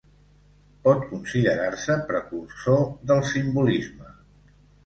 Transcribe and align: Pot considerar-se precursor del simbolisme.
Pot 0.87 1.03
considerar-se 1.11 1.99
precursor 2.09 2.83
del 3.13 3.25
simbolisme. 3.35 4.13